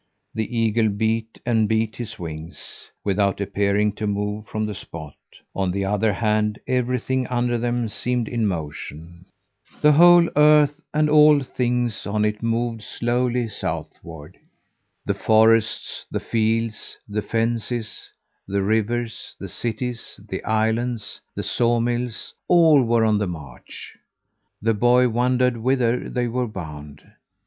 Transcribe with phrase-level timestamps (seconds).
[0.33, 5.13] The eagle beat and beat his wings, without appearing to move from the spot;
[5.55, 9.27] on the other hand, everything under them seemed in motion.
[9.81, 14.39] The whole earth and all things on it moved slowly southward.
[15.05, 18.09] The forests, the fields, the fences,
[18.47, 23.95] the rivers, the cities, the islands, the sawmills all were on the march.
[24.63, 27.03] The boy wondered whither they were bound.